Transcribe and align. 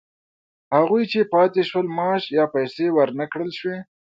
هغوی 0.75 1.03
چې 1.11 1.29
پاتې 1.33 1.61
شول 1.69 1.87
معاش 1.97 2.23
یا 2.37 2.45
پیسې 2.55 2.85
ورنه 2.97 3.25
کړل 3.31 3.51
شوې 3.59 3.77